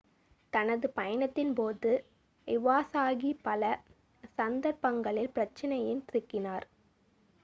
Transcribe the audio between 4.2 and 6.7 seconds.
சந்தர்ப்பங்களில் பிரச்சனையில் சிக்கினார்